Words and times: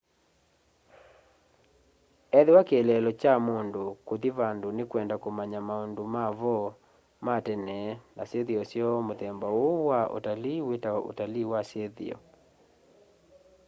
ethĩwa 2.39 2.61
kĩeleelo 2.67 3.11
kya 3.21 3.33
mundu 3.45 3.83
kuthi 4.07 4.29
vandu 4.39 4.67
ni 4.75 4.83
kwenda 4.89 5.15
umanya 5.29 5.59
maundu 5.69 6.01
mavo 6.15 6.57
ma 7.25 7.35
tene 7.45 7.77
na 8.15 8.23
syithio 8.29 8.61
syoo 8.71 8.97
muthemba 9.07 9.47
uyu 9.63 9.73
wa 9.89 10.01
utalii 10.17 10.65
witawa 10.67 10.99
utalii 11.09 11.45
wa 11.51 11.61
syithio 11.69 12.17